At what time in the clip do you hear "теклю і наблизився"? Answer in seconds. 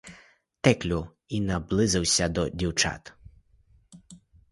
0.61-2.29